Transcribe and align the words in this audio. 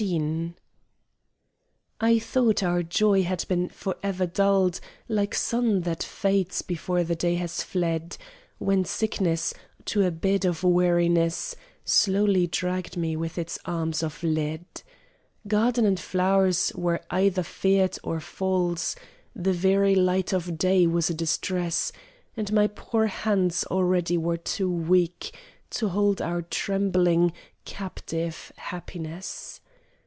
XV 0.03 0.53
I 1.99 2.17
thought 2.17 2.63
our 2.63 2.81
joy 2.81 3.21
had 3.21 3.45
been 3.47 3.69
forever 3.69 4.25
dulled 4.25 4.79
Like 5.07 5.35
sun 5.35 5.81
that 5.81 6.01
fades 6.01 6.63
before 6.63 7.03
the 7.03 7.13
day 7.15 7.35
has 7.35 7.61
fled, 7.61 8.17
When 8.57 8.83
sickness, 8.83 9.53
to 9.85 10.01
a 10.03 10.09
bed 10.09 10.43
of 10.43 10.63
weariness, 10.63 11.55
Slowly 11.85 12.47
dragged 12.47 12.97
me 12.97 13.15
with 13.15 13.37
its 13.37 13.59
arms 13.65 14.01
of 14.01 14.23
lead. 14.23 14.65
Garden 15.47 15.85
and 15.85 15.99
flow'rs 15.99 16.73
were 16.73 17.01
either 17.11 17.43
feared 17.43 17.95
or 18.03 18.19
false; 18.19 18.95
The 19.35 19.53
very 19.53 19.93
light 19.93 20.33
of 20.33 20.57
day 20.57 20.87
was 20.87 21.11
a 21.11 21.13
distress; 21.13 21.91
And 22.35 22.51
my 22.51 22.65
poor 22.65 23.05
hands 23.05 23.65
already 23.65 24.17
were 24.17 24.37
too 24.37 24.71
weak 24.71 25.37
To 25.69 25.89
hold 25.89 26.23
our 26.23 26.41
trembling, 26.41 27.33
captive, 27.65 28.51
happiness. 28.57 29.59